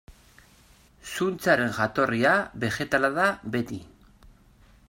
Zuntzaren 1.17 1.75
jatorria 1.79 2.33
begetala 2.65 3.15
da 3.19 3.29
beti. 3.57 3.81